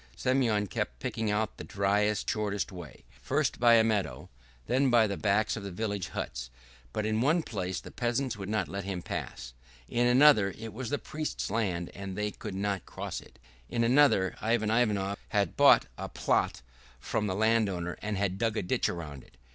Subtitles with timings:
[0.15, 4.29] Semyon kept picking out the driest and shortest way, first by a meadow,
[4.65, 6.49] then by the backs of the village huts;
[6.91, 9.53] but in one place the peasants would not let them pass,
[9.87, 13.37] in another it was the priest's land and they could not cross it,
[13.69, 16.63] in another Ivan Ionov had bought a plot
[16.99, 19.37] from the landowner and had dug a ditch round it.